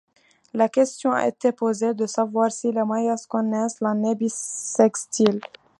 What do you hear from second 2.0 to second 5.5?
savoir si les Mayas connaissaient l'année bissextile.